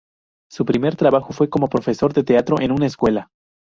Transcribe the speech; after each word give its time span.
Su 0.49 0.65
primer 0.65 0.95
trabajo 0.95 1.31
fue 1.31 1.47
como 1.47 1.67
profesor 1.69 2.11
de 2.11 2.23
teatro 2.23 2.59
en 2.59 2.71
una 2.71 2.87
escuela. 2.87 3.29